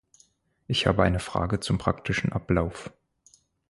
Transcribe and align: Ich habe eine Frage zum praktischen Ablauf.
Ich 0.65 0.87
habe 0.87 1.03
eine 1.03 1.19
Frage 1.19 1.59
zum 1.59 1.77
praktischen 1.77 2.31
Ablauf. 2.33 2.91